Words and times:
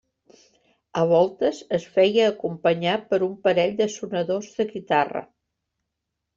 A 1.01 1.03
voltes 1.11 1.59
es 1.79 1.85
feia 1.99 2.25
acompanyar 2.31 2.97
per 3.13 3.21
un 3.29 3.37
parell 3.45 3.79
de 3.85 3.91
sonadors 3.99 4.51
de 4.59 4.69
guitarra. 4.75 5.27